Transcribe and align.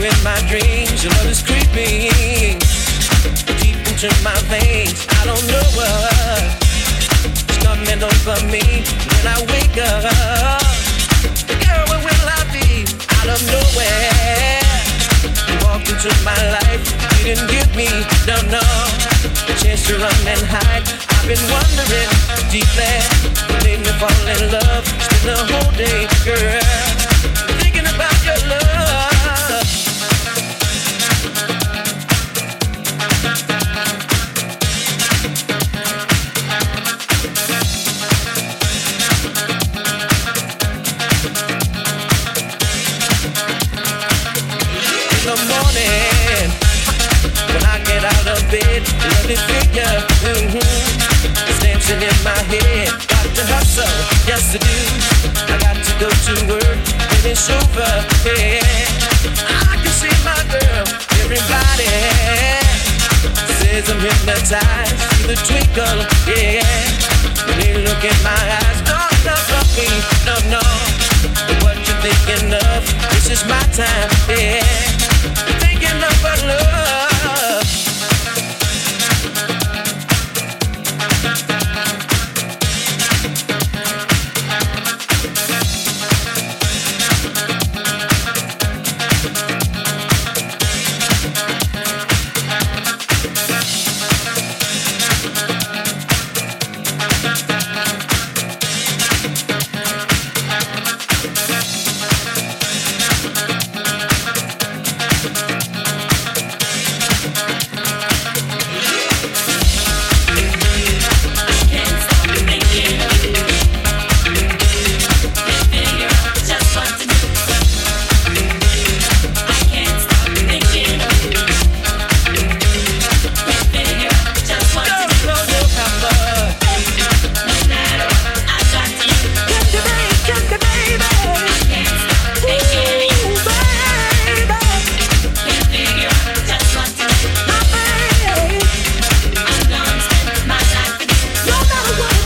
you 0.00 0.08
in 0.08 0.24
my 0.24 0.40
dreams. 0.48 1.04
Your 1.04 1.12
love 1.20 1.28
is 1.28 1.42
creeping 1.42 2.58
deep 3.60 3.80
into 3.88 4.08
my 4.24 4.36
veins. 4.48 5.06
I 5.20 5.26
don't 5.28 5.44
know 5.52 5.66
what's 5.76 6.68
coming 7.64 8.00
over 8.00 8.38
me 8.48 8.64
when 8.84 9.24
I 9.28 9.36
wake 9.52 9.76
up. 9.76 10.04
Girl, 11.60 11.84
where 11.88 12.02
will 12.04 12.28
I 12.28 12.42
be? 12.52 12.88
Out 13.20 13.28
of 13.28 13.40
nowhere, 13.44 14.64
you 15.48 15.56
walked 15.64 15.88
into 15.88 16.12
my 16.24 16.38
life. 16.56 16.82
You 17.20 17.34
didn't 17.34 17.50
give 17.50 17.70
me, 17.76 17.88
no, 18.26 18.36
no, 18.48 18.64
a 19.48 19.54
chance 19.60 19.84
to 19.88 19.98
run 19.98 20.16
and 20.24 20.44
hide. 20.48 20.86
I've 21.12 21.28
been 21.28 21.44
wondering 21.52 22.10
deeply, 22.48 22.96
made 23.64 23.80
me 23.84 23.92
fall 24.00 24.24
in 24.32 24.52
love. 24.52 24.84
Spend 24.86 25.24
the 25.28 25.36
whole 25.50 25.72
day, 25.76 26.08
girl, 26.24 27.09
bed. 48.50 48.82
Lovely 48.82 49.38
figure, 49.46 49.96
mm-hmm, 50.26 50.58
it's 51.46 51.58
dancing 51.62 52.02
in 52.02 52.16
my 52.26 52.36
head. 52.50 52.90
Got 53.06 53.26
to 53.38 53.44
hustle, 53.46 53.86
yes 54.26 54.54
I 54.54 54.58
do. 54.58 54.78
I 55.46 55.56
got 55.62 55.78
to 55.78 55.92
go 56.02 56.08
to 56.10 56.34
work 56.50 56.78
when 57.10 57.22
it's 57.30 57.46
over. 57.46 57.90
Yeah, 58.26 58.58
I 59.70 59.78
can 59.78 59.94
see 59.94 60.14
my 60.26 60.38
girl. 60.50 60.84
Everybody 61.22 61.86
says 63.62 63.86
I'm 63.86 64.02
hypnotized. 64.02 64.98
See 65.14 65.26
the 65.30 65.38
twinkle, 65.46 66.00
yeah. 66.26 66.66
When 67.46 67.56
they 67.62 67.78
look 67.86 68.02
in 68.02 68.18
my 68.26 68.34
eyes, 68.34 68.82
at 68.82 69.68
me, 69.78 69.88
no, 70.26 70.34
no. 70.50 70.62
But 71.46 71.56
what 71.62 71.78
you 71.86 71.94
thinking 72.02 72.50
of? 72.50 72.82
This 73.14 73.30
is 73.30 73.42
my 73.46 73.62
time, 73.78 74.10
yeah. 74.28 74.64
Thinking 75.62 76.02
of 76.02 76.24
our 76.24 76.40
love. 76.50 76.99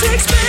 Six 0.00 0.14
explain. 0.14 0.47